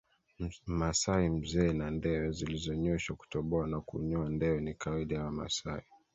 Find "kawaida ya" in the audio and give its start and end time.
4.73-5.23